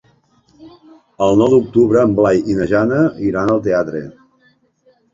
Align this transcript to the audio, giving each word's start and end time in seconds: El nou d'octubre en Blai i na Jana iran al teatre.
El 1.25 1.37
nou 1.41 1.53
d'octubre 1.57 2.03
en 2.05 2.17
Blai 2.23 2.43
i 2.55 2.59
na 2.63 2.69
Jana 2.75 3.05
iran 3.31 3.57
al 3.59 3.65
teatre. 3.71 4.07